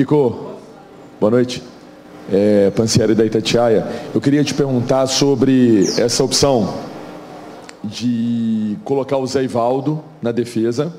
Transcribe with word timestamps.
Nico, 0.00 0.56
boa 1.20 1.30
noite. 1.30 1.62
É, 2.32 2.70
da 3.14 3.22
Itatiaia. 3.22 3.84
Eu 4.14 4.18
queria 4.18 4.42
te 4.42 4.54
perguntar 4.54 5.06
sobre 5.06 5.84
essa 6.00 6.24
opção 6.24 6.72
de 7.84 8.78
colocar 8.82 9.18
o 9.18 9.26
Zé 9.26 9.42
Ivaldo 9.42 10.02
na 10.22 10.32
defesa, 10.32 10.90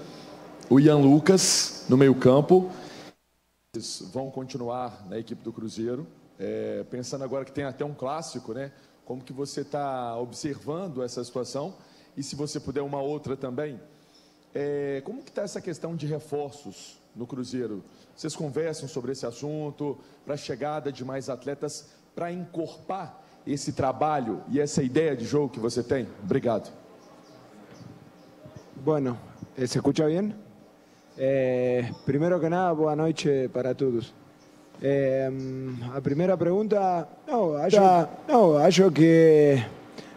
o 0.70 0.80
Ian 0.80 0.98
Lucas 0.98 1.84
no 1.90 1.98
meio-campo. 1.98 2.70
Vão 4.14 4.30
continuar 4.30 5.04
na 5.10 5.18
equipe 5.18 5.44
do 5.44 5.52
Cruzeiro. 5.52 6.06
É, 6.38 6.86
pensando 6.92 7.24
agora 7.24 7.44
que 7.44 7.52
tem 7.52 7.64
até 7.64 7.84
um 7.84 7.96
clássico, 7.96 8.54
né? 8.54 8.72
Como 9.04 9.24
que 9.24 9.34
você 9.34 9.62
está 9.62 10.16
observando 10.16 11.02
essa 11.02 11.24
situação? 11.24 11.74
E 12.16 12.22
se 12.22 12.36
você 12.36 12.60
puder 12.60 12.84
uma 12.84 13.02
outra 13.02 13.36
também, 13.36 13.82
é, 14.54 15.02
como 15.04 15.24
que 15.24 15.32
está 15.32 15.42
essa 15.42 15.60
questão 15.60 15.96
de 15.96 16.06
reforços 16.06 17.01
no 17.16 17.26
Cruzeiro? 17.28 17.84
Vocês 18.16 18.36
conversam 18.36 18.88
sobre 18.88 19.12
esse 19.12 19.26
assunto 19.26 19.98
para 20.26 20.36
a 20.36 20.38
chegada 20.38 20.92
de 20.92 21.04
mais 21.04 21.30
atletas 21.30 21.90
para 22.16 22.32
encorpar 22.32 23.20
esse 23.46 23.74
trabalho 23.74 24.42
e 24.50 24.60
essa 24.60 24.84
ideia 24.84 25.16
de 25.16 25.26
jogo 25.26 25.50
que 25.50 25.60
você 25.60 25.82
tem? 25.82 26.08
Obrigado. 26.24 26.72
Bueno, 28.84 29.18
eh, 29.56 29.68
¿se 29.68 29.78
escucha 29.78 30.06
bien? 30.06 30.36
Eh, 31.18 31.92
primero 32.06 32.40
que 32.40 32.50
nada, 32.50 32.72
boa 32.74 32.96
noite 32.96 33.48
para 33.50 33.76
todos. 33.76 34.14
Eh, 34.82 35.30
a 35.94 36.02
primeira 36.02 36.36
pergunta, 36.36 37.08
não, 37.28 37.56
acho, 37.58 37.78
não, 38.28 38.58
acho 38.58 38.92
que 38.92 39.64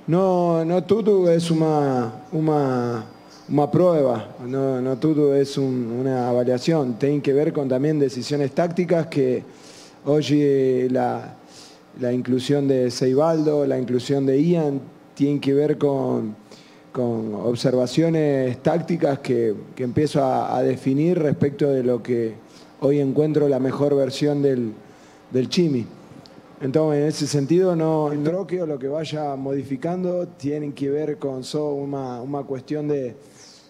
não, 0.09 0.65
não 0.65 0.81
tudo 0.81 1.29
é 1.29 1.37
uma, 1.51 2.13
uma, 2.33 3.07
uma 3.49 3.69
prova, 3.69 4.29
não, 4.41 4.81
não 4.81 4.97
tudo 4.97 5.35
é 5.35 5.43
um, 5.59 6.01
uma 6.01 6.29
avaliação, 6.29 6.93
tem 6.93 7.21
que 7.21 7.33
ver 7.33 7.53
com 7.53 7.69
também 7.69 7.99
decisões 7.99 8.51
tácticas 8.51 9.07
que 9.07 9.43
hoje 10.05 10.89
a, 10.97 11.29
a 12.03 12.13
inclusão 12.13 12.67
de 12.67 12.91
Seibaldo, 12.91 13.63
a 13.63 13.79
inclusão 13.79 14.25
de 14.25 14.37
Ian, 14.37 14.81
tem 15.15 15.39
que 15.39 15.53
ver 15.53 15.77
com 15.77 16.33
con 16.95 17.43
observaciones 17.45 18.63
tácticas 18.63 19.19
que, 19.19 19.53
que 19.75 19.83
empiezo 19.83 20.23
a, 20.23 20.57
a, 20.57 20.63
definir 20.63 21.19
respecto 21.19 21.69
de 21.69 21.83
lo 21.83 22.01
que 22.01 22.35
hoy 22.81 23.01
encuentro 23.01 23.49
la 23.49 23.59
mejor 23.59 23.97
versión 23.97 24.43
del, 24.43 24.73
del 25.33 25.49
Chimi. 25.49 25.85
Entonces, 26.65 27.03
en 27.03 27.09
ese 27.09 27.27
sentido, 27.27 27.77
no, 27.77 28.11
el 28.11 28.25
troque 28.25 28.63
o 28.63 28.67
lo 28.67 28.79
que 28.79 28.89
vaya 28.89 29.37
modificando 29.37 30.27
tienen 30.29 30.73
que 30.73 30.89
ver 30.89 31.19
con 31.19 31.45
solo 31.45 31.75
una, 31.75 32.23
una 32.23 32.43
cuestión 32.43 32.89
de, 32.89 33.15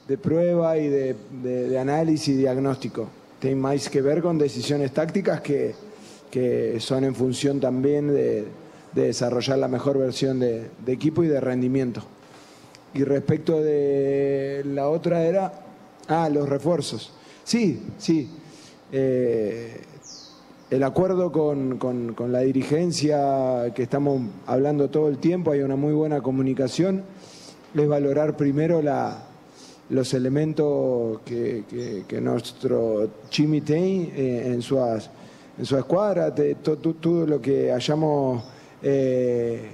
de, 0.06 0.16
prueba 0.16 0.78
y 0.78 0.86
de, 0.86 1.16
de, 1.42 1.68
de, 1.70 1.78
análisis 1.78 2.28
y 2.28 2.36
diagnóstico. 2.36 3.08
Tiene 3.40 3.56
más 3.56 3.90
que 3.90 4.00
ver 4.00 4.22
con 4.22 4.38
decisiones 4.38 4.92
tácticas 4.92 5.40
que, 5.40 5.74
que 6.30 6.78
son 6.78 7.02
en 7.02 7.16
función 7.16 7.58
también 7.58 8.14
de, 8.14 8.46
desarrollar 8.92 9.58
la 9.58 9.66
mejor 9.66 9.98
versión 9.98 10.38
de 10.38 10.70
equipo 10.86 11.24
y 11.24 11.26
de 11.26 11.40
rendimiento. 11.40 12.00
Y 12.94 13.02
respecto 13.02 13.60
de 13.60 14.62
la 14.66 14.88
otra 14.88 15.24
era, 15.24 15.52
ah, 16.06 16.28
los 16.28 16.48
refuerzos. 16.48 17.12
Sí, 17.42 17.82
sí. 17.98 18.30
Eh, 18.92 19.80
el 20.74 20.82
acuerdo 20.82 21.30
con, 21.30 21.78
con, 21.78 22.32
la 22.32 22.40
dirigencia 22.40 23.72
que 23.76 23.84
estamos 23.84 24.22
hablando 24.44 24.90
todo 24.90 25.08
el 25.08 25.18
tiempo, 25.18 25.52
hay 25.52 25.60
una 25.60 25.76
muy 25.76 25.92
buena 25.92 26.20
comunicación, 26.20 27.04
es 27.76 27.88
valorar 27.88 28.36
primero 28.36 28.82
la, 28.82 29.22
los 29.90 30.12
elementos 30.14 31.20
que, 31.24 32.04
nuestro 32.20 33.08
Chimi 33.30 33.62
eh, 33.68 34.42
en, 34.52 34.62
su, 34.62 34.76
en 34.80 35.64
su 35.64 35.78
escuadra, 35.78 36.34
todo, 36.34 36.76
todo, 36.76 37.26
lo 37.26 37.40
que 37.40 37.70
hayamos... 37.70 38.42
Eh, 38.82 39.70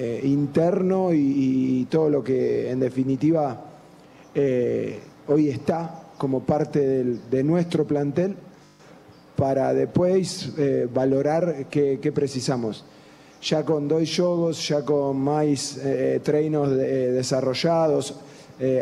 eh, 0.00 0.20
interno 0.22 1.12
y, 1.12 1.84
todo 1.90 2.08
lo 2.08 2.22
que 2.22 2.70
en 2.70 2.78
definitiva 2.78 3.64
hoy 5.26 5.48
está 5.48 6.04
como 6.16 6.40
parte 6.40 7.04
de 7.28 7.42
nuestro 7.42 7.84
plantel 7.84 8.36
para 9.38 9.72
después 9.72 10.50
eh, 10.58 10.88
valorar 10.92 11.66
qué, 11.70 12.12
precisamos. 12.12 12.84
Ya 13.40 13.64
con 13.64 13.86
dos 13.86 14.02
juegos, 14.16 14.66
ya 14.66 14.84
con 14.84 15.16
más 15.16 15.78
eh, 15.78 16.18
treinos 16.24 16.76
de, 16.76 17.12
desarrollados, 17.12 18.16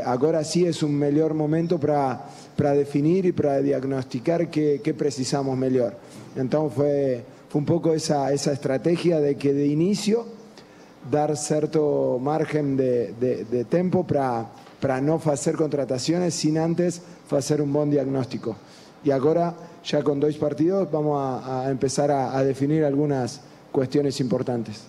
ahora 0.07 0.43
sí 0.43 0.65
es 0.65 0.83
un 0.83 0.95
mejor 0.95 1.35
momento 1.35 1.79
para, 1.79 2.25
para 2.57 2.73
definir 2.73 3.27
y 3.27 3.33
para 3.33 3.61
diagnosticar 3.61 4.49
qué, 4.49 4.95
precisamos 4.97 5.59
mejor. 5.59 5.95
Entonces 6.35 6.75
fue, 6.75 7.25
fue 7.51 7.59
un 7.59 7.67
poco 7.67 7.93
esa, 7.93 8.33
esa 8.33 8.53
estrategia 8.53 9.21
de 9.21 9.37
que 9.37 9.53
de 9.53 9.67
inicio 9.67 10.25
dar 11.11 11.37
cierto 11.37 12.19
margen 12.19 12.79
de, 12.79 13.13
de, 13.21 13.65
tempo 13.67 14.07
para, 14.07 14.47
para 14.81 15.03
no 15.03 15.21
hacer 15.27 15.55
contrataciones 15.55 16.33
sin 16.33 16.57
antes 16.57 17.03
hacer 17.31 17.61
un 17.61 17.73
buen 17.73 17.91
diagnóstico. 17.91 18.57
Y 19.07 19.13
ahora, 19.13 19.55
ya 19.85 20.03
con 20.03 20.19
dos 20.19 20.37
partidos, 20.37 20.91
vamos 20.91 21.17
a, 21.17 21.61
a 21.61 21.71
empezar 21.71 22.11
a, 22.11 22.37
a, 22.37 22.43
definir 22.43 22.85
algunas 22.85 23.41
cuestiones 23.71 24.19
importantes. 24.19 24.83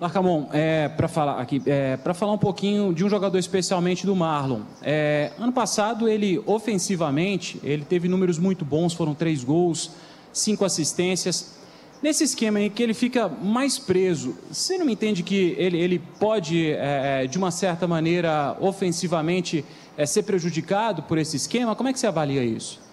Larcamon, 0.00 0.48
é, 0.54 0.88
para 0.88 1.06
falar 1.06 1.38
aqui, 1.38 1.62
é, 1.66 1.98
para 1.98 2.14
falar 2.14 2.32
um 2.32 2.38
pouquinho 2.38 2.94
de 2.94 3.04
um 3.04 3.10
jogador 3.10 3.36
especialmente 3.36 4.06
do 4.06 4.16
Marlon. 4.16 4.60
É, 4.80 5.32
ano 5.38 5.52
passado 5.52 6.08
ele 6.08 6.42
ofensivamente 6.46 7.60
ele 7.62 7.84
teve 7.84 8.08
números 8.08 8.38
muito 8.38 8.64
bons, 8.64 8.94
foram 8.94 9.14
três 9.14 9.44
gols, 9.44 9.90
cinco 10.32 10.64
assistências. 10.64 11.56
Nesse 12.02 12.24
esquema 12.24 12.58
em 12.58 12.70
que 12.70 12.82
ele 12.82 12.94
fica 12.94 13.28
mais 13.28 13.78
preso, 13.78 14.34
você 14.50 14.78
não 14.78 14.86
me 14.86 14.94
entende 14.94 15.22
que 15.22 15.54
ele, 15.58 15.78
ele 15.78 15.98
pode, 16.18 16.70
é, 16.70 17.26
de 17.26 17.36
uma 17.36 17.50
certa 17.50 17.86
maneira, 17.86 18.56
ofensivamente, 18.60 19.62
é, 19.94 20.06
ser 20.06 20.22
prejudicado 20.22 21.02
por 21.02 21.18
esse 21.18 21.36
esquema? 21.36 21.76
Como 21.76 21.90
é 21.90 21.92
que 21.92 21.98
você 21.98 22.06
avalia 22.06 22.42
isso? 22.42 22.85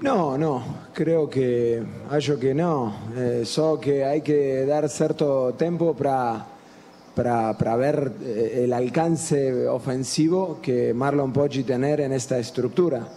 No, 0.00 0.38
no, 0.38 0.62
creo 0.94 1.28
que, 1.28 1.82
acho 2.08 2.38
que 2.38 2.54
no, 2.54 2.94
eh, 3.16 3.44
que 3.80 4.04
hay 4.04 4.20
que 4.20 4.64
dar 4.64 4.88
cierto 4.88 5.54
tempo 5.54 5.96
para, 5.96 7.76
ver 7.76 8.12
eh, 8.22 8.60
el 8.62 8.72
alcance 8.74 9.66
ofensivo 9.66 10.60
que 10.62 10.94
Marlon 10.94 11.32
Poggi 11.32 11.64
tener 11.64 12.00
en 12.00 12.12
esta 12.12 12.38
estructura. 12.38 13.08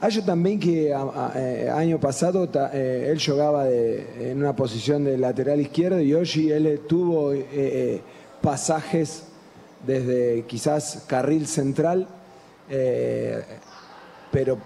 Acho 0.00 0.24
también 0.24 0.58
que 0.58 0.88
eh, 0.88 1.70
año 1.72 2.00
pasado 2.00 2.48
eh, 2.52 3.08
él 3.12 3.20
jugaba 3.24 3.68
en 3.70 4.38
una 4.38 4.56
posición 4.56 5.04
de 5.04 5.16
lateral 5.18 5.60
izquierdo 5.60 6.00
y 6.00 6.14
hoy 6.14 6.50
él 6.50 6.80
tuvo 6.88 7.32
pasajes 8.40 9.22
desde 9.86 10.42
quizás 10.48 11.04
carril 11.06 11.46
central, 11.46 12.08
pero 14.32 14.58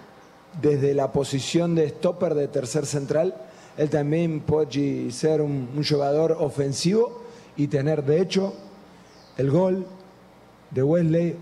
desde 0.60 0.94
la 0.94 1.12
posición 1.12 1.74
de 1.74 1.88
stopper 1.88 2.34
de 2.34 2.48
tercer 2.48 2.86
central, 2.86 3.34
él 3.76 3.88
también 3.88 4.40
puede 4.40 5.10
ser 5.10 5.40
un, 5.40 5.70
un 5.74 5.84
jugador 5.84 6.36
ofensivo 6.38 7.22
y 7.56 7.68
tener 7.68 8.04
de 8.04 8.20
hecho 8.20 8.52
el 9.36 9.50
gol 9.50 9.86
de 10.70 10.82
Wesley, 10.82 11.36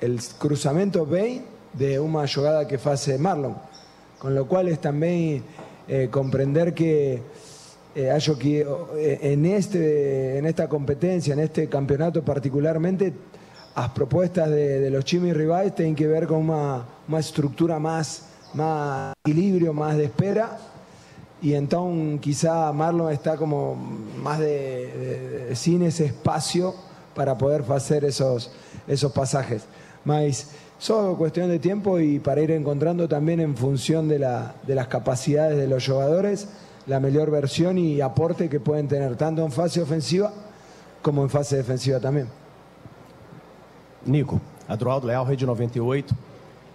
el 0.00 0.20
cruzamiento 0.38 1.06
20 1.06 1.44
de 1.72 1.98
una 1.98 2.26
jugada 2.28 2.66
que 2.66 2.78
hace 2.84 3.18
Marlon. 3.18 3.56
Con 4.18 4.34
lo 4.34 4.46
cual 4.46 4.68
es 4.68 4.80
también 4.80 5.42
eh, 5.88 6.08
comprender 6.10 6.74
que 6.74 7.22
eh, 7.94 8.18
que 8.38 8.66
eh, 8.96 9.18
en, 9.20 9.44
este, 9.44 10.38
en 10.38 10.46
esta 10.46 10.68
competencia, 10.68 11.34
en 11.34 11.40
este 11.40 11.68
campeonato 11.68 12.22
particularmente, 12.22 13.12
las 13.76 13.90
propuestas 13.90 14.48
de, 14.48 14.80
de 14.80 14.90
los 14.90 15.04
chimis 15.04 15.36
rivales 15.36 15.74
tienen 15.74 15.94
que 15.94 16.06
ver 16.06 16.26
con 16.26 16.38
una, 16.38 16.84
una 17.08 17.18
estructura 17.18 17.78
más, 17.78 18.28
más 18.54 19.14
equilibrio, 19.24 19.72
más 19.72 19.96
de 19.96 20.04
espera. 20.04 20.58
Y 21.40 21.54
entonces 21.54 22.20
quizá 22.20 22.72
Marlon 22.72 23.12
está 23.12 23.36
como 23.36 23.74
más 24.22 24.38
de, 24.38 25.46
de, 25.48 25.56
sin 25.56 25.82
ese 25.82 26.06
espacio 26.06 26.74
para 27.14 27.36
poder 27.36 27.64
hacer 27.72 28.04
esos, 28.04 28.52
esos 28.86 29.12
pasajes. 29.12 29.64
Más 30.04 30.48
Solo 30.78 31.16
cuestión 31.16 31.48
de 31.48 31.60
tiempo 31.60 32.00
y 32.00 32.18
para 32.18 32.40
ir 32.40 32.50
encontrando 32.50 33.08
también 33.08 33.38
en 33.38 33.56
función 33.56 34.08
de, 34.08 34.18
la, 34.18 34.56
de 34.66 34.74
las 34.74 34.88
capacidades 34.88 35.56
de 35.56 35.68
los 35.68 35.86
jugadores 35.86 36.48
la 36.86 36.98
mejor 36.98 37.30
versión 37.30 37.78
y 37.78 38.00
aporte 38.00 38.48
que 38.48 38.58
pueden 38.58 38.88
tener, 38.88 39.16
tanto 39.16 39.44
en 39.44 39.52
fase 39.52 39.80
ofensiva 39.80 40.32
como 41.00 41.22
en 41.22 41.30
fase 41.30 41.56
defensiva 41.56 42.00
também. 42.00 42.26
Nico, 44.04 44.40
Adroaldo 44.68 45.06
Leal, 45.06 45.24
Rede 45.24 45.46
98. 45.46 46.14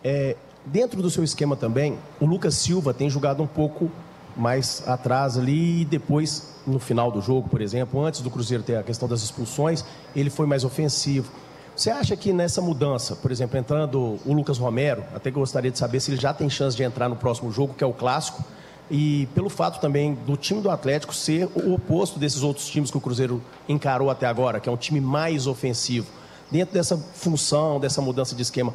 É, 0.03 0.37
dentro 0.71 1.01
do 1.01 1.09
seu 1.09 1.23
esquema 1.23 1.55
também, 1.55 1.97
o 2.19 2.25
Lucas 2.25 2.55
Silva 2.55 2.93
tem 2.93 3.09
jogado 3.09 3.41
um 3.41 3.47
pouco 3.47 3.89
mais 4.35 4.83
atrás 4.87 5.37
ali 5.37 5.81
e 5.81 5.85
depois, 5.85 6.53
no 6.65 6.79
final 6.79 7.11
do 7.11 7.21
jogo, 7.21 7.49
por 7.49 7.61
exemplo, 7.61 8.03
antes 8.03 8.21
do 8.21 8.29
Cruzeiro 8.29 8.63
ter 8.63 8.75
a 8.75 8.83
questão 8.83 9.07
das 9.07 9.23
expulsões, 9.23 9.83
ele 10.15 10.29
foi 10.29 10.45
mais 10.45 10.63
ofensivo. 10.63 11.31
Você 11.75 11.89
acha 11.89 12.15
que 12.15 12.33
nessa 12.33 12.61
mudança, 12.61 13.15
por 13.15 13.31
exemplo, 13.31 13.57
entrando 13.57 14.19
o 14.25 14.33
Lucas 14.33 14.57
Romero, 14.57 15.03
até 15.13 15.31
que 15.31 15.37
eu 15.37 15.41
gostaria 15.41 15.71
de 15.71 15.77
saber 15.77 15.99
se 15.99 16.11
ele 16.11 16.19
já 16.19 16.33
tem 16.33 16.49
chance 16.49 16.75
de 16.75 16.83
entrar 16.83 17.07
no 17.07 17.15
próximo 17.15 17.51
jogo, 17.51 17.73
que 17.73 17.83
é 17.83 17.87
o 17.87 17.93
clássico, 17.93 18.43
e 18.89 19.27
pelo 19.35 19.49
fato 19.49 19.79
também 19.79 20.15
do 20.25 20.37
time 20.37 20.61
do 20.61 20.71
Atlético 20.71 21.13
ser 21.13 21.49
o 21.55 21.73
oposto 21.73 22.19
desses 22.19 22.41
outros 22.41 22.67
times 22.67 22.89
que 22.89 22.97
o 22.97 23.01
Cruzeiro 23.01 23.41
encarou 23.67 24.09
até 24.09 24.25
agora, 24.25 24.59
que 24.59 24.69
é 24.69 24.71
um 24.71 24.77
time 24.77 25.01
mais 25.01 25.45
ofensivo. 25.45 26.07
Dentro 26.49 26.73
dessa 26.73 26.97
função, 26.97 27.79
dessa 27.79 28.01
mudança 28.01 28.33
de 28.33 28.41
esquema, 28.41 28.73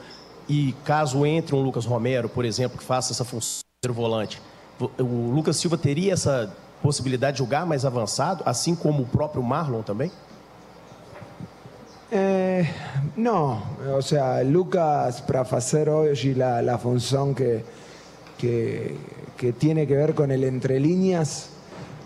e 0.49 0.75
caso 0.85 1.25
entre 1.25 1.55
um 1.55 1.63
Lucas 1.63 1.85
Romero, 1.85 2.29
por 2.29 2.45
exemplo, 2.45 2.79
que 2.79 2.85
faça 2.85 3.13
essa 3.13 3.25
função 3.25 3.63
de 3.85 3.93
volante, 3.93 4.41
o 4.99 5.31
Lucas 5.31 5.57
Silva 5.57 5.77
teria 5.77 6.13
essa 6.13 6.55
possibilidade 6.83 7.37
de 7.37 7.39
jogar 7.39 7.65
mais 7.65 7.85
avançado, 7.85 8.43
assim 8.45 8.75
como 8.75 9.03
o 9.03 9.07
próprio 9.07 9.43
Marlon 9.43 9.83
também? 9.83 10.11
Eh, 12.11 12.67
no, 13.17 13.63
o 13.97 14.03
sea, 14.03 14.43
Lucas 14.43 15.23
para 15.23 15.41
hacer 15.41 15.89
hoy 15.89 16.15
la, 16.35 16.61
la 16.61 16.77
función 16.77 17.35
que, 17.35 17.65
que, 18.37 18.97
que, 19.37 19.53
tiene 19.55 19.87
que 19.87 19.97
ver 19.97 20.15
con 20.15 20.31
el 20.31 20.45
entre 20.45 20.79
líneas, 20.79 21.49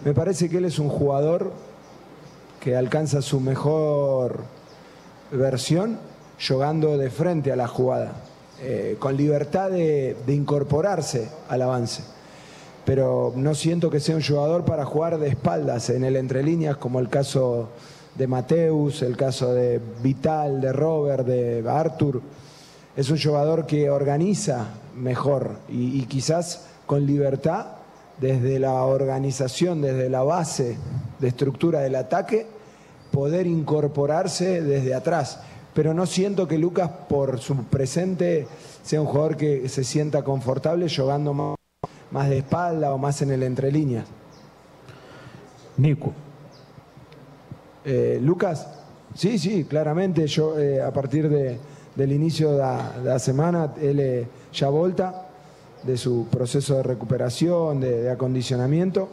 me 0.05 0.15
parece 0.15 0.49
que 0.49 0.59
él 0.59 0.67
es 0.67 0.79
un 0.79 0.89
jugador 0.89 1.53
que 2.61 2.77
alcanza 2.77 3.21
su 3.21 3.41
mejor 3.41 4.45
versión 5.33 5.99
jugando 6.39 6.97
de 6.97 7.11
frente 7.11 7.51
a 7.51 7.57
la 7.57 7.67
jugada, 7.67 8.13
eh, 8.63 8.97
con 8.99 9.17
libertad 9.17 9.71
de, 9.71 10.17
de 10.27 10.35
incorporarse 10.35 11.29
al 11.49 11.63
avance. 11.63 12.03
Pero 12.85 13.33
no 13.37 13.55
siento 13.55 13.91
que 13.91 14.01
sea 14.01 14.17
un 14.17 14.23
jugador 14.23 14.65
para 14.65 14.85
jugar 14.85 15.19
de 15.19 15.29
espaldas 15.29 15.91
en 15.91 16.05
el 16.05 16.17
entre 16.17 16.43
líneas, 16.43 16.77
como 16.77 17.01
el 17.01 17.09
caso 17.09 17.71
de 18.17 18.27
Mateus, 18.27 19.03
el 19.03 19.17
caso 19.17 19.53
de 19.53 19.81
Vital, 20.03 20.61
de 20.61 20.73
Robert, 20.73 21.27
de 21.27 21.65
Arthur. 21.69 22.23
Es 22.97 23.11
un 23.11 23.21
jugador 23.21 23.67
que 23.67 23.91
organiza 23.91 24.69
mejor 24.97 25.57
y, 25.69 26.03
quizás 26.07 26.67
con 26.87 27.05
libertad 27.05 27.67
desde 28.19 28.59
la 28.59 28.85
organización, 28.85 29.83
desde 29.83 30.09
la 30.09 30.23
base 30.23 30.79
de 31.19 31.29
estructura 31.29 31.81
del 31.81 31.97
ataque, 31.97 32.47
poder 33.13 33.47
incorporarse 33.47 34.63
desde 34.63 34.95
atrás. 34.95 35.41
Pero 35.77 35.93
no 35.93 36.07
siento 36.07 36.49
que 36.49 36.57
Lucas, 36.57 36.91
por 37.07 37.39
su 37.39 37.55
presente, 37.65 38.47
sea 38.83 39.03
un 39.03 39.07
jugador 39.07 39.37
que 39.37 39.69
se 39.69 39.85
sienta 39.85 40.25
confortable 40.25 40.87
jugando 40.89 41.35
más, 41.35 41.55
más 42.11 42.31
de 42.31 42.39
espalda 42.39 42.95
o 42.95 42.99
más 42.99 43.21
en 43.21 43.31
el 43.31 43.43
entre 43.43 43.71
líneas. 43.71 44.07
Nico, 45.77 46.15
Eh, 47.85 48.19
Lucas, 48.23 48.67
sí, 49.15 49.39
sí, 49.39 49.65
claramente. 49.65 50.27
Yo, 50.27 50.59
eh, 50.59 50.81
a 50.81 50.91
partir 50.95 51.29
de, 51.29 51.59
del 51.95 52.11
inicio 52.11 52.53
de 52.53 52.59
la, 53.05 53.19
semana, 53.19 53.75
él 53.79 54.01
eh, 54.01 54.27
ya 54.55 54.71
volta 54.71 55.29
de 55.83 55.99
su 55.99 56.27
proceso 56.31 56.79
de 56.79 56.85
recuperación, 56.85 57.81
de, 57.81 58.03
de 58.05 58.11
acondicionamiento, 58.11 59.09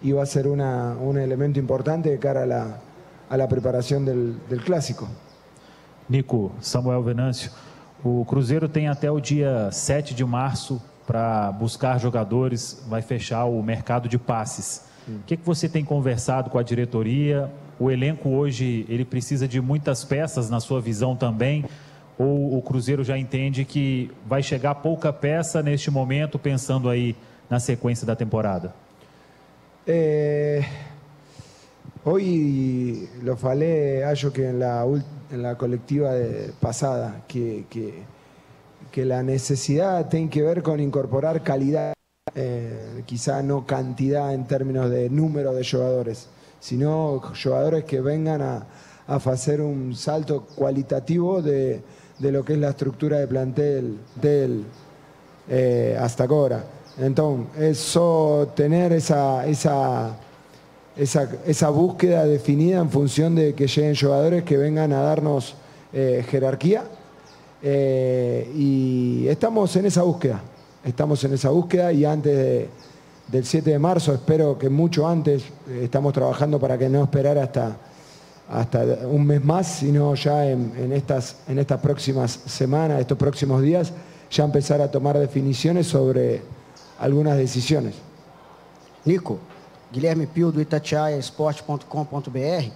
y 0.00 0.12
va 0.12 0.22
a 0.22 0.26
ser 0.26 0.46
una, 0.46 0.96
un 0.96 1.18
elemento 1.18 1.58
importante 1.58 2.10
de 2.10 2.18
cara 2.20 2.44
a 2.44 2.46
la, 2.46 2.80
a 3.28 3.36
la 3.36 3.48
preparação 3.48 4.04
del, 4.04 4.38
del 4.48 4.62
clássico. 4.62 5.08
Nico, 6.08 6.52
Samuel 6.60 7.02
Venâncio, 7.02 7.50
o 8.04 8.24
Cruzeiro 8.24 8.68
tem 8.68 8.88
até 8.88 9.10
o 9.10 9.18
dia 9.18 9.70
7 9.70 10.14
de 10.14 10.24
março 10.24 10.80
para 11.06 11.50
buscar 11.52 11.98
jogadores, 11.98 12.84
vai 12.88 13.02
fechar 13.02 13.44
o 13.44 13.62
mercado 13.62 14.08
de 14.08 14.18
passes. 14.18 14.84
O 15.08 15.22
que, 15.26 15.36
que 15.36 15.44
você 15.44 15.68
tem 15.68 15.84
conversado 15.84 16.50
com 16.50 16.58
a 16.58 16.62
diretoria? 16.62 17.50
O 17.78 17.90
elenco 17.90 18.28
hoje 18.28 18.86
ele 18.88 19.04
precisa 19.04 19.46
de 19.46 19.60
muitas 19.60 20.04
peças 20.04 20.48
na 20.48 20.60
sua 20.60 20.80
visão 20.80 21.16
também? 21.16 21.64
Ou 22.18 22.56
o 22.56 22.62
Cruzeiro 22.62 23.02
já 23.02 23.18
entende 23.18 23.64
que 23.64 24.10
vai 24.26 24.42
chegar 24.42 24.74
pouca 24.76 25.12
peça 25.12 25.62
neste 25.62 25.90
momento, 25.90 26.38
pensando 26.38 26.88
aí 26.88 27.16
na 27.50 27.58
sequência 27.58 28.06
da 28.06 28.14
temporada? 28.14 28.74
Hoy 32.06 33.08
lo 33.22 33.34
falei, 33.34 34.02
acho 34.02 34.30
que 34.30 34.44
en 34.44 34.58
la, 34.58 34.84
en 35.34 35.42
la 35.42 35.56
colectiva 35.56 36.12
de, 36.12 36.52
pasada, 36.60 37.24
que, 37.28 37.66
que, 37.70 39.04
la 39.04 39.24
necesidad 39.24 40.08
tiene 40.08 40.30
que 40.30 40.42
ver 40.42 40.62
con 40.62 40.78
incorporar 40.78 41.42
calidad, 41.42 41.94
eh, 42.36 43.02
quizá 43.06 43.42
no 43.42 43.66
cantidad 43.66 44.32
en 44.32 44.46
términos 44.46 44.88
de 44.88 45.10
número 45.10 45.52
de 45.52 45.64
jugadores. 45.68 46.28
sino 46.60 47.20
jugadores 47.42 47.84
que 47.84 48.00
vengan 48.00 48.40
a, 48.40 48.66
hacer 49.06 49.60
un 49.60 49.94
salto 49.94 50.46
cualitativo 50.46 51.42
de, 51.42 51.82
lo 52.20 52.44
que 52.44 52.54
es 52.54 52.58
la 52.58 52.70
estructura 52.70 53.18
de 53.18 53.26
plantel 53.26 53.98
del 54.14 54.64
eh, 55.48 55.98
hasta 56.00 56.24
ahora. 56.24 56.64
Entonces, 56.96 57.78
eso, 57.78 58.52
tener 58.54 58.92
esa, 58.92 59.44
esa, 59.46 60.16
esa, 60.96 61.68
búsqueda 61.70 62.24
definida 62.24 62.80
en 62.80 62.90
función 62.90 63.34
de 63.34 63.54
que 63.54 63.66
lleguen 63.66 63.96
jugadores 63.96 64.44
que 64.44 64.56
vengan 64.56 64.92
a 64.92 65.00
darnos 65.00 65.54
eh, 65.92 66.24
jerarquía. 66.28 66.84
Eh, 67.62 68.52
y 68.54 69.26
estamos 69.28 69.74
en 69.76 69.86
esa 69.86 70.02
búsqueda, 70.02 70.42
estamos 70.84 71.24
en 71.24 71.32
esa 71.32 71.48
búsqueda 71.50 71.92
y 71.92 72.04
antes 72.04 72.36
de 72.36 72.68
del 73.28 73.44
7 73.44 73.70
de 73.70 73.78
marzo, 73.78 74.12
espero 74.12 74.58
que 74.58 74.68
mucho 74.68 75.08
antes, 75.08 75.44
estamos 75.80 76.12
trabajando 76.12 76.60
para 76.60 76.76
que 76.76 76.88
no 76.88 77.02
esperar 77.02 77.38
hasta, 77.38 77.76
hasta 78.48 78.84
un 79.08 79.26
mes 79.26 79.42
más, 79.44 79.66
sino 79.66 80.14
ya 80.14 80.50
en, 80.50 80.92
estas, 80.92 81.36
en 81.48 81.58
estas 81.58 81.80
próximas 81.80 82.32
semanas, 82.32 83.00
estos 83.00 83.18
próximos 83.18 83.62
días, 83.62 83.92
ya 84.30 84.44
empezar 84.44 84.80
a 84.82 84.90
tomar 84.90 85.18
definiciones 85.18 85.86
sobre 85.86 86.42
algunas 86.98 87.36
decisiones. 87.36 87.94
Nico, 89.04 89.38
Guilherme 89.92 90.26
Pio 90.26 90.50
do 90.50 90.60
Itatiaia 90.60 91.18
Esporte.com.br, 91.18 92.70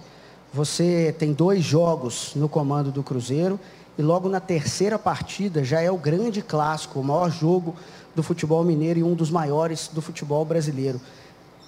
você 0.53 1.13
tem 1.17 1.33
dois 1.33 1.63
jogos 1.63 2.33
no 2.35 2.47
comando 2.47 2.91
do 2.91 3.03
Cruzeiro 3.03 3.59
e 3.97 4.01
logo 4.01 4.29
na 4.29 4.39
terceira 4.39 4.97
partida 4.97 5.63
já 5.63 5.81
é 5.81 5.91
o 5.91 5.97
grande 5.97 6.41
clássico, 6.41 6.99
o 6.99 7.03
maior 7.03 7.29
jogo 7.29 7.75
do 8.15 8.23
futebol 8.23 8.63
mineiro 8.63 8.99
e 8.99 9.03
um 9.03 9.13
dos 9.13 9.29
maiores 9.29 9.89
do 9.91 10.01
futebol 10.01 10.43
brasileiro. 10.45 10.99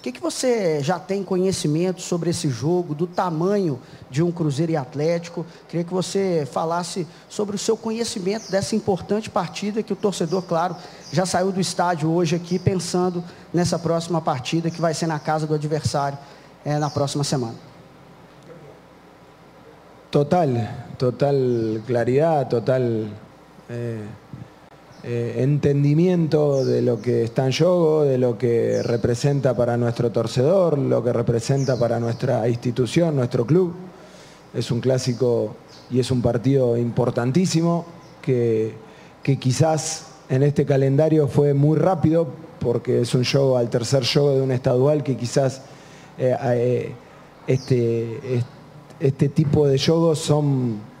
O 0.02 0.04
que, 0.04 0.10
que 0.10 0.20
você 0.20 0.82
já 0.82 0.98
tem 0.98 1.22
conhecimento 1.22 2.02
sobre 2.02 2.30
esse 2.30 2.48
jogo, 2.48 2.92
do 2.92 3.06
tamanho 3.06 3.78
de 4.10 4.20
um 4.20 4.32
Cruzeiro 4.32 4.72
e 4.72 4.76
Atlético? 4.76 5.46
Queria 5.68 5.84
que 5.84 5.94
você 5.94 6.44
falasse 6.50 7.06
sobre 7.28 7.54
o 7.54 7.58
seu 7.58 7.76
conhecimento 7.76 8.50
dessa 8.50 8.74
importante 8.74 9.30
partida 9.30 9.80
que 9.80 9.92
o 9.92 9.96
torcedor, 9.96 10.42
claro, 10.42 10.74
já 11.12 11.24
saiu 11.24 11.52
do 11.52 11.60
estádio 11.60 12.10
hoje 12.10 12.34
aqui 12.34 12.58
pensando 12.58 13.22
nessa 13.54 13.78
próxima 13.78 14.20
partida 14.20 14.72
que 14.72 14.80
vai 14.80 14.92
ser 14.92 15.06
na 15.06 15.20
casa 15.20 15.46
do 15.46 15.54
adversário 15.54 16.18
é, 16.64 16.80
na 16.80 16.90
próxima 16.90 17.22
semana. 17.22 17.54
Total, 20.10 20.48
total 20.98 21.34
claridad, 21.86 22.48
total. 22.48 22.82
Eh 23.70 24.21
Eh, 25.04 25.42
entendimiento 25.42 26.64
de 26.64 26.80
lo 26.80 27.02
que 27.02 27.24
está 27.24 27.44
en 27.46 27.52
juego, 27.52 28.04
de 28.04 28.18
lo 28.18 28.38
que 28.38 28.84
representa 28.84 29.56
para 29.56 29.76
nuestro 29.76 30.12
torcedor, 30.12 30.78
lo 30.78 31.02
que 31.02 31.12
representa 31.12 31.76
para 31.76 31.98
nuestra 31.98 32.48
institución, 32.48 33.16
nuestro 33.16 33.44
club. 33.44 33.74
Es 34.54 34.70
un 34.70 34.80
clásico 34.80 35.56
y 35.90 35.98
es 35.98 36.12
un 36.12 36.22
partido 36.22 36.76
importantísimo 36.76 37.84
que, 38.20 38.74
que 39.24 39.40
quizás 39.40 40.06
en 40.28 40.44
este 40.44 40.64
calendario 40.64 41.26
fue 41.26 41.52
muy 41.52 41.76
rápido 41.76 42.28
porque 42.60 43.00
es 43.00 43.12
un 43.12 43.24
juego 43.24 43.58
al 43.58 43.70
tercer 43.70 44.04
juego 44.06 44.36
de 44.36 44.42
un 44.42 44.52
estadual 44.52 45.02
que 45.02 45.16
quizás 45.16 45.62
eh, 46.16 46.36
eh, 46.44 46.92
este, 47.48 48.44
este 49.00 49.28
tipo 49.30 49.66
de 49.66 49.80
juegos 49.80 50.20
son 50.20 50.92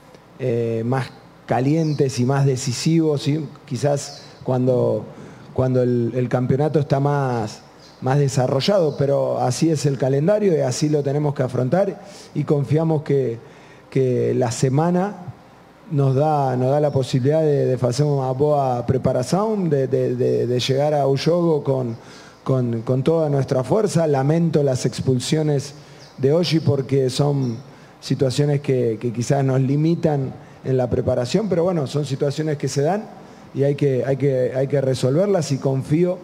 más 0.84 1.08
calientes 1.52 2.18
y 2.18 2.24
más 2.24 2.46
decisivos, 2.46 3.28
y 3.28 3.46
quizás 3.66 4.22
cuando, 4.42 5.04
cuando 5.52 5.82
el, 5.82 6.26
campeonato 6.30 6.78
está 6.78 6.98
más, 6.98 7.60
más 8.00 8.18
desarrollado, 8.18 8.96
pero 8.96 9.38
así 9.38 9.68
es 9.68 9.84
el 9.84 9.98
calendario 9.98 10.56
y 10.56 10.60
así 10.60 10.88
lo 10.88 11.02
tenemos 11.02 11.34
que 11.34 11.42
afrontar 11.42 12.00
y 12.34 12.44
confiamos 12.44 13.02
que, 13.02 13.38
que 13.90 14.32
la 14.32 14.50
semana 14.50 15.14
nos 15.90 16.14
da, 16.14 16.56
nos 16.56 16.70
da 16.70 16.80
la 16.80 16.90
posibilidad 16.90 17.42
de, 17.42 17.78
hacer 17.78 18.06
una 18.06 18.30
buena 18.30 18.86
preparación, 18.86 19.68
de, 19.68 19.88
de, 19.88 20.58
llegar 20.58 20.94
a 20.94 21.06
Ullogo 21.06 21.62
con, 21.62 21.98
con, 22.44 22.80
con, 22.80 23.02
toda 23.02 23.28
nuestra 23.28 23.62
fuerza. 23.62 24.06
Lamento 24.06 24.62
las 24.62 24.86
expulsiones 24.86 25.74
de 26.16 26.32
hoy 26.32 26.62
porque 26.64 27.10
son 27.10 27.58
situaciones 28.00 28.62
que 28.62 29.12
quizás 29.14 29.44
nos 29.44 29.60
limitan 29.60 30.32
en 30.64 30.76
la 30.76 30.88
preparación, 30.88 31.48
pero 31.48 31.64
bueno, 31.64 31.86
son 31.86 32.04
situaciones 32.04 32.56
que 32.56 32.68
se 32.68 32.82
dan 32.82 33.04
y 33.54 33.64
hay 33.64 33.74
que, 33.74 34.04
hay 34.04 34.16
que, 34.16 34.52
hay 34.54 34.66
que 34.66 34.80
resolverlas 34.80 35.52
y 35.52 35.58
confío 35.58 36.18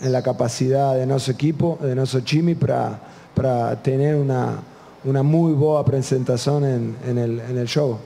en 0.00 0.12
la 0.12 0.22
capacidad 0.22 0.94
de 0.94 1.06
nuestro 1.06 1.32
equipo, 1.32 1.78
de 1.80 1.94
nuestro 1.94 2.20
Chimi, 2.20 2.54
para, 2.54 3.00
para 3.34 3.82
tener 3.82 4.14
una, 4.14 4.60
una 5.04 5.22
muy 5.22 5.52
buena 5.52 5.84
presentación 5.84 6.64
en, 6.64 7.18
el, 7.18 7.40
en 7.40 7.58
el 7.58 7.66
show. 7.66 7.98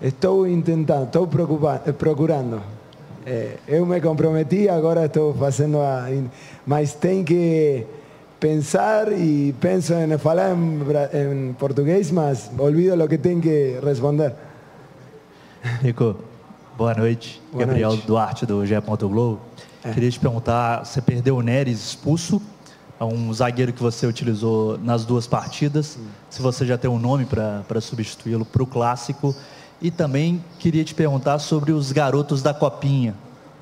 estou 0.00 0.44
tentando, 0.62 1.04
estou 1.04 1.26
procurando. 1.26 2.60
É, 3.24 3.56
eu 3.66 3.84
me 3.84 4.00
comprometi, 4.00 4.68
agora 4.68 5.06
estou 5.06 5.34
fazendo 5.34 5.80
a. 5.80 6.06
Mas 6.64 6.94
tem 6.94 7.24
que 7.24 7.84
pensar 8.46 9.10
e 9.12 9.52
penso 9.60 9.92
em 9.92 10.16
falar 10.18 10.52
em, 10.52 11.48
em 11.48 11.52
português, 11.54 12.12
mas 12.12 12.48
olvido 12.56 13.02
o 13.02 13.08
que 13.08 13.18
tenho 13.18 13.40
que 13.40 13.80
responder. 13.82 14.32
Nico, 15.82 16.14
boa 16.78 16.94
noite. 16.94 17.42
Boa 17.50 17.66
Gabriel 17.66 17.90
noite. 17.90 18.06
Duarte, 18.06 18.46
do 18.46 18.64
GE. 18.64 18.76
Globo. 19.00 19.40
É. 19.82 19.92
Queria 19.92 20.08
te 20.08 20.20
perguntar: 20.20 20.84
você 20.84 21.02
perdeu 21.02 21.36
o 21.36 21.42
Neres 21.42 21.80
expulso, 21.88 22.40
é 23.00 23.04
um 23.04 23.34
zagueiro 23.34 23.72
que 23.72 23.82
você 23.82 24.06
utilizou 24.06 24.78
nas 24.78 25.04
duas 25.04 25.26
partidas. 25.26 25.98
Hum. 25.98 26.06
Se 26.30 26.40
você 26.40 26.64
já 26.64 26.78
tem 26.78 26.88
um 26.88 27.00
nome 27.00 27.26
para 27.26 27.80
substituí-lo 27.80 28.44
para 28.44 28.62
o 28.62 28.66
clássico. 28.66 29.34
E 29.82 29.90
também 29.90 30.42
queria 30.58 30.82
te 30.82 30.94
perguntar 30.94 31.38
sobre 31.38 31.70
os 31.70 31.92
garotos 31.92 32.42
da 32.42 32.54
Copinha. 32.54 33.14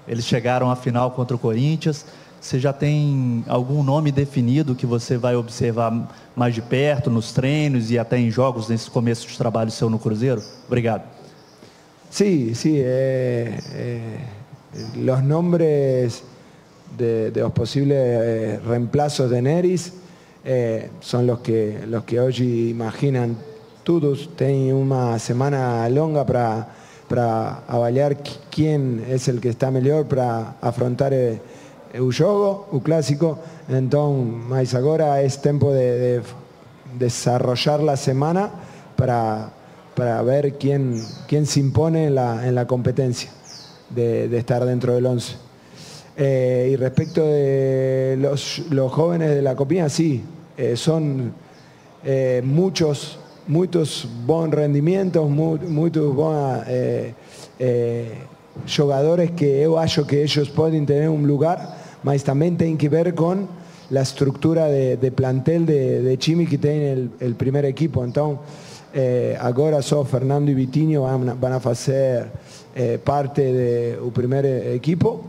Eles 0.06 0.24
chegaram 0.24 0.70
à 0.70 0.76
final 0.76 1.10
contra 1.10 1.34
o 1.34 1.38
Corinthians. 1.40 2.06
Você 2.44 2.60
já 2.60 2.74
tem 2.74 3.42
algum 3.48 3.82
nome 3.82 4.12
definido 4.12 4.74
que 4.74 4.84
você 4.84 5.16
vai 5.16 5.34
observar 5.34 6.14
mais 6.36 6.54
de 6.54 6.60
perto 6.60 7.08
nos 7.08 7.32
treinos 7.32 7.90
e 7.90 7.98
até 7.98 8.18
em 8.18 8.30
jogos 8.30 8.68
nesse 8.68 8.90
começo 8.90 9.26
de 9.26 9.38
trabalho 9.38 9.70
seu 9.70 9.88
no 9.88 9.98
Cruzeiro? 9.98 10.42
Obrigado. 10.66 11.04
Sí, 12.10 12.54
sí. 12.54 12.74
Eh, 12.76 13.58
eh, 13.72 14.18
los 14.96 15.22
nombres 15.22 16.22
de, 16.98 17.30
de 17.30 17.40
eh, 17.40 18.60
reemplazos 18.66 19.30
de 19.30 19.40
Neris 19.40 19.94
eh, 20.44 20.90
son 21.00 21.26
los 21.26 21.40
que, 21.40 21.78
los 21.86 22.04
que 22.04 22.18
todos. 23.84 24.28
Tienen 24.36 24.74
una 24.74 25.18
semana 25.18 25.88
longa 25.88 26.26
para, 26.26 26.68
para 27.08 27.60
avaliar 27.66 28.18
quién 28.50 29.02
es 29.08 29.28
el 29.28 29.40
que 29.40 29.48
está 29.48 29.70
mejor 29.70 30.06
para 30.06 30.56
afrontar 30.60 31.14
el, 31.14 31.40
el 31.94 32.12
juego, 32.12 32.68
el 32.72 32.80
clásico. 32.80 33.38
Entonces, 33.68 34.34
más 34.48 34.74
ahora 34.74 35.22
es 35.22 35.40
tiempo 35.40 35.72
de, 35.72 35.98
de 35.98 36.22
desarrollar 36.98 37.80
la 37.82 37.96
semana 37.96 38.50
para 38.96 39.50
para 39.94 40.20
ver 40.22 40.54
quién, 40.54 41.02
quién 41.28 41.46
se 41.46 41.60
impone 41.60 42.06
en 42.06 42.16
la, 42.16 42.46
en 42.46 42.54
la 42.54 42.66
competencia 42.66 43.30
de, 43.90 44.36
estar 44.36 44.64
dentro 44.64 44.94
del 44.94 45.06
11. 45.06 45.36
Eh, 46.16 46.70
y 46.72 46.76
respecto 46.76 47.24
de 47.24 48.16
los, 48.18 48.62
los, 48.70 48.92
jóvenes 48.92 49.30
de 49.30 49.42
la 49.42 49.54
copia, 49.56 49.88
sí, 49.88 50.22
eh, 50.56 50.76
son 50.76 51.32
eh, 52.04 52.42
muchos, 52.44 53.18
muchos 53.46 54.08
buenos 54.26 54.54
rendimientos, 54.54 55.28
muchos 55.28 56.14
buenos 56.14 56.64
jugadores 58.76 59.30
que 59.32 59.62
yo 59.62 59.78
acho 59.78 60.06
que 60.06 60.22
ellos 60.22 60.50
pueden 60.50 60.86
tener 60.86 61.08
un 61.08 61.26
lugar, 61.26 61.83
pero 62.04 62.22
también 62.22 62.56
tienen 62.56 62.76
que 62.76 62.88
ver 62.88 63.14
con 63.14 63.48
la 63.90 64.02
estructura 64.02 64.66
de, 64.66 65.12
plantel 65.12 65.66
de, 65.66 66.16
Chimi 66.18 66.46
que 66.46 66.58
tiene 66.58 66.92
el, 66.92 67.10
el 67.20 67.34
primer 67.34 67.64
equipo. 67.64 68.04
Entonces, 68.04 68.38
eh, 68.92 69.36
agora 69.40 69.82
só 69.82 70.04
Fernando 70.04 70.50
e 70.50 70.54
Vitinho 70.54 71.02
vão, 71.02 71.36
vão 71.36 71.60
fazer 71.60 72.30
eh, 72.76 72.98
parte 72.98 73.42
do 73.98 74.10
primeiro 74.12 74.46
equipo. 74.46 75.24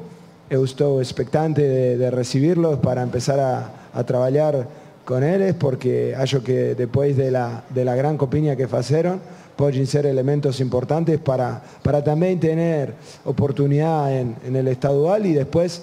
Eu 0.47 0.63
estou 0.63 1.01
expectante 1.01 1.61
de, 1.61 1.97
de 1.97 2.09
recibirlos 2.11 2.77
para 2.79 3.03
começar 3.07 3.39
a, 3.39 3.71
a 3.91 4.03
trabalhar 4.03 4.67
com 5.03 5.17
eles, 5.23 5.55
porque 5.55 6.13
acho 6.15 6.41
que 6.41 6.75
depois 6.75 7.15
de 7.15 7.31
la, 7.31 7.63
gran 7.95 8.17
copinha 8.17 8.55
que 8.55 8.67
fizeram, 8.67 9.19
podem 9.55 9.85
ser 9.85 10.05
elementos 10.05 10.59
importantes 10.59 11.19
para, 11.19 11.61
para 11.81 12.01
também 12.01 12.37
ter 12.37 12.93
oportunidade 13.23 14.13
em, 14.45 14.55
el 14.55 14.67
estadual 14.67 15.25
e 15.25 15.33
depois, 15.33 15.81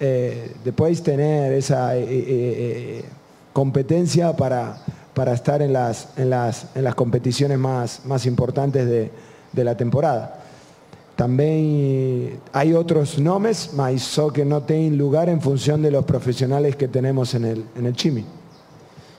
eh, 0.00 0.52
depois 0.64 1.00
ter 1.00 1.20
essa 1.20 1.96
eh, 1.96 2.02
eh, 2.02 3.00
eh 3.00 3.04
competência 3.52 4.32
para 4.32 4.80
para 5.14 5.32
estar 5.34 5.60
en 5.60 5.72
las, 5.72 6.08
en 6.16 6.30
las, 6.30 6.66
en 6.74 6.84
las 6.84 6.94
competiciones 6.94 7.58
más, 7.58 8.02
más 8.06 8.26
importantes 8.26 8.86
de, 8.86 9.10
de 9.52 9.64
la 9.64 9.76
temporada. 9.76 10.38
También 11.16 12.40
hay 12.52 12.72
otros 12.72 13.18
nombres, 13.18 13.70
mas 13.74 14.02
só 14.02 14.32
que 14.32 14.44
no 14.44 14.62
tienen 14.62 14.96
lugar 14.96 15.28
en 15.28 15.40
función 15.40 15.82
de 15.82 15.90
los 15.90 16.04
profesionales 16.04 16.76
que 16.76 16.88
tenemos 16.88 17.34
en 17.34 17.44
el, 17.44 17.64
en 17.76 17.86
el 17.86 17.94
Chimi. 17.94 18.24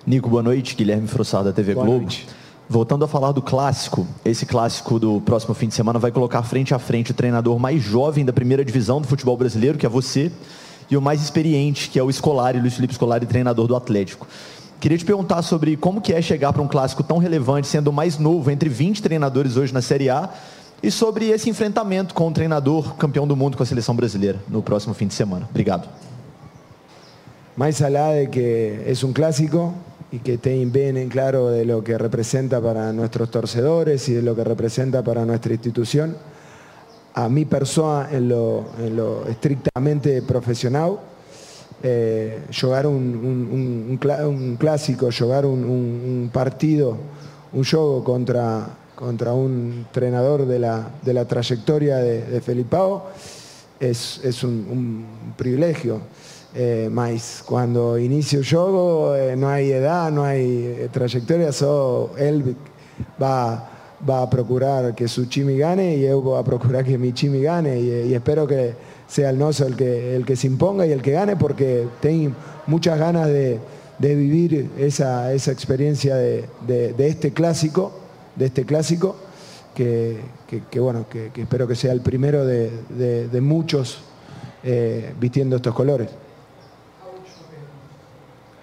Nico, 0.05 0.27
boa 0.27 0.41
noite. 0.41 0.73
Guilherme 0.75 1.07
Frossada, 1.07 1.53
TV 1.53 1.75
boa 1.75 1.85
Globo. 1.85 2.01
Noite. 2.01 2.25
Voltando 2.67 3.05
a 3.05 3.07
falar 3.07 3.33
do 3.33 3.41
clássico, 3.43 4.07
esse 4.25 4.45
clássico 4.45 4.97
do 4.97 5.21
próximo 5.21 5.53
fim 5.53 5.67
de 5.67 5.75
semana 5.75 5.99
vai 5.99 6.11
colocar 6.11 6.41
frente 6.41 6.73
a 6.73 6.79
frente 6.79 7.11
o 7.11 7.13
treinador 7.13 7.59
mais 7.59 7.83
jovem 7.83 8.25
da 8.25 8.33
primeira 8.33 8.65
divisão 8.65 8.99
do 8.99 9.07
futebol 9.07 9.37
brasileiro, 9.37 9.77
que 9.77 9.85
é 9.85 9.89
você, 9.89 10.31
e 10.91 10.97
o 10.97 11.01
mais 11.01 11.21
experiente, 11.21 11.89
que 11.89 11.97
é 11.97 12.03
o 12.03 12.09
Escolari, 12.09 12.59
Luiz 12.59 12.75
Felipe 12.75 12.93
Escolari, 12.93 13.25
treinador 13.25 13.65
do 13.65 13.75
Atlético. 13.77 14.27
Queria 14.77 14.97
te 14.97 15.05
perguntar 15.05 15.41
sobre 15.41 15.77
como 15.77 16.01
que 16.01 16.11
é 16.11 16.21
chegar 16.21 16.51
para 16.51 16.61
um 16.61 16.67
clássico 16.67 17.01
tão 17.01 17.17
relevante, 17.17 17.67
sendo 17.67 17.89
o 17.89 17.93
mais 17.93 18.17
novo 18.17 18.51
entre 18.51 18.67
20 18.67 19.01
treinadores 19.01 19.55
hoje 19.55 19.73
na 19.73 19.81
Série 19.81 20.09
A, 20.09 20.29
e 20.83 20.91
sobre 20.91 21.29
esse 21.29 21.49
enfrentamento 21.49 22.13
com 22.13 22.27
o 22.27 22.31
treinador 22.31 22.95
campeão 22.95 23.25
do 23.25 23.35
mundo 23.35 23.55
com 23.55 23.63
a 23.63 23.65
seleção 23.65 23.95
brasileira 23.95 24.39
no 24.49 24.61
próximo 24.61 24.93
fim 24.93 25.07
de 25.07 25.13
semana. 25.13 25.47
Obrigado. 25.49 25.87
Mais 27.55 27.81
allá 27.81 28.13
de 28.19 28.27
que 28.27 28.79
é 28.85 29.05
um 29.05 29.13
clássico 29.13 29.73
e 30.11 30.19
que 30.19 30.37
tem 30.37 30.67
bem 30.67 30.97
em 30.97 31.07
claro 31.07 31.51
de 31.51 31.63
lo 31.63 31.81
que 31.81 31.95
representa 31.95 32.59
para 32.59 32.91
nossos 32.91 33.29
torcedores 33.29 34.07
e 34.09 34.15
de 34.15 34.21
lo 34.21 34.35
que 34.35 34.41
representa 34.41 35.01
para 35.01 35.23
nossa 35.23 35.53
instituição, 35.53 36.15
a 37.13 37.29
mi 37.29 37.45
persona 37.45 38.09
en 38.11 38.29
lo, 38.29 38.65
en 38.79 38.95
lo 38.95 39.27
estrictamente 39.27 40.21
profesional, 40.21 40.99
eh, 41.83 42.43
jugar 42.51 42.85
un, 42.87 43.97
clásico, 44.59 45.09
jugar 45.17 45.45
un, 45.45 46.29
partido, 46.31 46.97
un 47.53 47.63
juego 47.63 48.03
contra, 48.03 48.67
contra 48.95 49.33
un 49.33 49.85
entrenador 49.87 50.45
de 50.45 50.59
la, 50.59 50.89
de 51.01 51.13
la 51.13 51.25
trayectoria 51.25 51.97
de, 51.97 52.21
de 52.21 52.41
Felipao 52.41 53.09
es, 53.79 54.43
un, 54.43 55.05
privilegio. 55.37 56.01
Eh, 56.53 56.89
más 56.91 57.43
cuando 57.45 57.97
inicia 57.97 58.39
el 58.39 58.45
juego 58.45 59.15
eh, 59.15 59.37
no 59.37 59.47
hay 59.47 59.71
edad, 59.71 60.11
no 60.11 60.25
hay 60.25 60.89
trayectoria, 60.91 61.53
solo 61.53 62.11
él 62.17 62.57
va, 63.21 63.70
va 64.09 64.23
a 64.23 64.29
procurar 64.29 64.95
que 64.95 65.07
su 65.07 65.25
chimi 65.25 65.57
gane 65.57 65.95
y 65.95 66.01
yo 66.01 66.21
voy 66.21 66.39
a 66.39 66.43
procurar 66.43 66.83
que 66.83 66.97
mi 66.97 67.13
chimi 67.13 67.41
gane 67.41 67.79
y 67.79 68.13
espero 68.13 68.47
que 68.47 68.73
sea 69.11 69.29
el 69.29 69.37
Noso 69.37 69.67
el 69.67 69.75
que, 69.75 70.15
el 70.15 70.25
que 70.25 70.37
se 70.37 70.47
imponga 70.47 70.87
y 70.87 70.93
el 70.93 71.01
que 71.01 71.11
gane, 71.11 71.35
porque 71.35 71.85
tengo 71.99 72.33
muchas 72.65 72.97
ganas 72.97 73.27
de, 73.27 73.59
vivir 73.99 74.71
esa, 74.77 75.33
experiencia 75.33 76.15
de, 76.15 76.47
este 76.97 77.33
clásico, 77.33 77.91
de 78.37 78.45
este 78.45 78.65
clásico, 78.65 79.17
que, 79.75 80.21
bueno, 80.79 81.05
que, 81.09 81.29
espero 81.35 81.67
que 81.67 81.75
sea 81.75 81.91
el 81.91 81.99
primero 81.99 82.45
de, 82.45 83.41
muchos 83.41 83.99
eh, 84.63 85.13
vistiendo 85.19 85.57
estos 85.57 85.73
colores. 85.75 86.07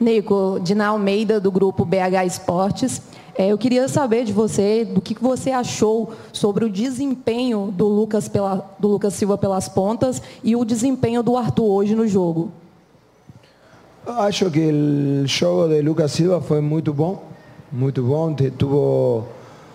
Nico, 0.00 0.61
Dina 0.61 0.88
Almeida, 0.88 1.40
do 1.40 1.50
grupo 1.50 1.85
BH 1.85 2.25
Esportes. 2.25 3.02
É, 3.38 3.47
eu 3.52 3.57
queria 3.57 3.87
saber 3.87 4.25
de 4.25 4.33
você, 4.33 4.85
do 4.85 5.00
que 5.00 5.14
você 5.14 5.52
achou 5.52 6.12
sobre 6.33 6.64
o 6.64 6.68
desempenho 6.68 7.73
do 7.73 7.87
Lucas, 7.87 8.28
pela, 8.28 8.68
do 8.80 8.88
Lucas 8.88 9.14
Silva 9.14 9.38
pelas 9.38 9.68
pontas 9.68 10.21
e 10.42 10.57
o 10.57 10.64
desempenho 10.64 11.23
do 11.23 11.37
Arthur 11.37 11.64
hoje 11.64 11.95
no 11.95 12.09
jogo. 12.09 12.50
Acho 14.04 14.50
que 14.50 14.73
o 15.23 15.26
jogo 15.28 15.68
de 15.68 15.80
Lucas 15.83 16.11
Silva 16.11 16.40
foi 16.40 16.61
muito 16.61 16.92
bom, 16.92 17.23
muito 17.71 18.02
bom. 18.02 18.35
Tuvo 18.35 19.25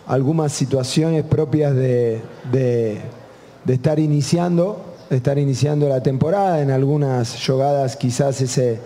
algumas 0.05 0.51
situações 0.51 1.25
próprias 1.25 1.73
de, 1.73 2.17
de, 2.51 2.97
de 3.63 3.73
estar 3.73 3.97
iniciando, 3.97 4.75
de 5.09 5.15
estar 5.15 5.37
iniciando 5.37 5.89
a 5.93 6.01
temporada. 6.01 6.61
Em 6.61 6.71
algumas 6.73 7.37
jogadas, 7.39 7.95
quizás 7.95 8.41
esse 8.41 8.77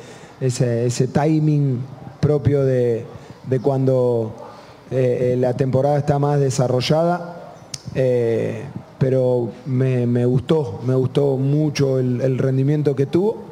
ese, 0.42 1.08
timing 1.08 1.82
propio 2.22 2.60
de, 2.64 3.60
cuando 3.60 4.32
eh, 4.40 4.47
eh, 4.92 5.36
la 5.38 5.56
temporada 5.56 5.98
está 5.98 6.20
más 6.20 6.40
desarrollada. 6.40 7.54
Eh, 7.96 8.64
pero 9.00 9.52
me, 9.66 10.26
gustó, 10.26 10.82
me 10.86 10.96
gustó 10.96 11.38
mucho 11.38 12.00
el, 12.00 12.38
rendimiento 12.38 12.96
que 12.96 13.06
tuvo. 13.06 13.46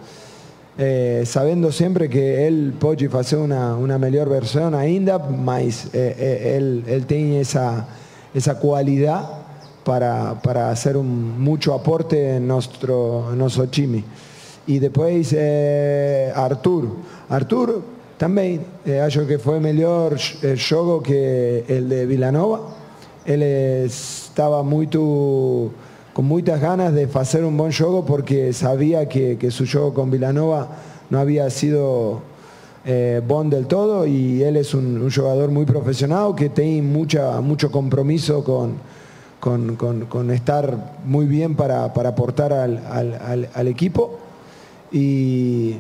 sabiendo 1.26 1.72
siempre 1.72 2.10
que 2.10 2.48
él 2.48 2.74
puede 2.80 3.08
hacer 3.18 3.38
una, 3.40 3.76
una 3.76 4.00
mejor 4.00 4.28
versión 4.28 4.74
ainda, 4.74 5.20
mas 5.20 5.94
él, 5.94 6.84
él, 6.88 7.06
tiene 7.06 7.42
esa, 7.42 7.88
esa 8.34 8.60
cualidad 8.60 9.46
para, 9.86 10.42
para 10.42 10.72
hacer 10.72 10.98
un, 10.98 11.40
mucho 11.40 11.74
aporte 11.74 12.38
en 12.38 12.48
nuestro, 12.48 13.32
en 13.32 13.38
nuestro. 13.38 13.70
Y 14.68 14.80
después 14.80 15.34
eh, 15.38 16.34
Artur. 16.36 16.90
Artur 17.30 17.84
también, 18.18 18.66
eh, 18.86 19.08
que 19.28 19.40
fue 19.40 19.60
mejor 19.60 20.18
el 20.42 20.60
juego 20.62 21.04
que 21.04 21.66
el 21.68 21.90
de 21.90 22.06
Villanova. 22.06 22.62
Él 23.26 23.42
es, 23.42 24.26
estaba 24.30 24.64
muy 24.64 24.88
con 26.16 26.26
muchas 26.26 26.62
ganas 26.62 26.94
de 26.94 27.10
hacer 27.14 27.44
un 27.44 27.58
buen 27.58 27.74
juego 27.74 28.06
porque 28.06 28.54
sabía 28.54 29.10
que, 29.10 29.50
su 29.52 29.66
juego 29.66 29.94
con 29.94 30.12
Vilanova 30.12 30.70
no 31.10 31.20
había 31.20 31.50
sido 31.50 32.22
eh, 32.86 33.22
del 33.46 33.68
todo 33.68 34.06
y 34.06 34.44
él 34.44 34.58
es 34.58 34.74
un, 34.74 35.10
jugador 35.12 35.50
muy 35.52 35.66
profesional 35.66 36.36
que 36.36 36.50
tiene 36.50 36.82
mucha, 36.82 37.42
mucho 37.42 37.72
compromiso 37.72 38.44
con, 38.44 38.78
con, 39.40 40.32
estar 40.32 41.00
muy 41.06 41.26
bien 41.26 41.56
para, 41.56 41.86
aportar 41.86 42.54
al, 42.54 43.68
equipo. 43.68 44.18
Y 44.92 45.76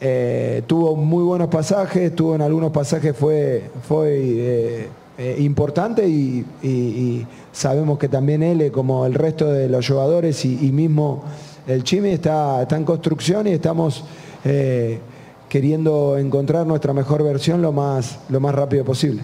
eh, 0.00 0.62
tuvo 0.66 0.94
muy 0.94 1.24
buenos 1.24 1.48
pasajes, 1.48 2.14
tuvo 2.14 2.34
en 2.34 2.42
algunos 2.42 2.70
pasajes 2.70 3.16
fue, 3.16 3.70
fue 3.88 4.18
eh, 4.20 4.88
eh, 5.16 5.36
importante 5.38 6.06
y, 6.06 7.26
sabemos 7.52 7.98
que 7.98 8.08
también 8.08 8.42
él, 8.42 8.70
como 8.70 9.06
el 9.06 9.14
resto 9.14 9.50
de 9.50 9.70
los 9.70 9.88
jugadores 9.88 10.44
y, 10.44 10.70
mismo 10.72 11.24
el 11.66 11.82
Chimi, 11.82 12.10
está, 12.10 12.62
está, 12.62 12.76
en 12.76 12.84
construcción 12.84 13.46
y 13.46 13.52
estamos 13.52 14.04
queriendo 15.48 16.18
encontrar 16.18 16.66
nuestra 16.66 16.92
mejor 16.92 17.22
versión 17.24 17.62
lo 17.62 17.72
más, 17.72 18.18
lo 18.28 18.40
más 18.40 18.54
rápido 18.54 18.84
posible. 18.84 19.22